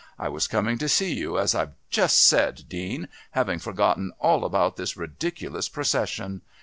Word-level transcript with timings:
I 0.17 0.29
was 0.29 0.47
coming 0.47 0.79
to 0.79 0.89
see 0.89 1.13
you, 1.13 1.37
as 1.37 1.53
I've 1.53 1.73
just 1.91 2.25
said, 2.27 2.63
Dean, 2.67 3.07
having 3.33 3.59
forgotten 3.59 4.13
all 4.17 4.45
about 4.45 4.75
this 4.75 4.97
ridiculous 4.97 5.69
procession. 5.69 6.41